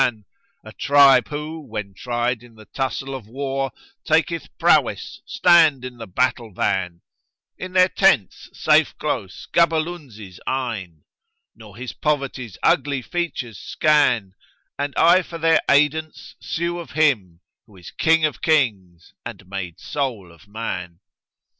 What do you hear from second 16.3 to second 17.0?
sue of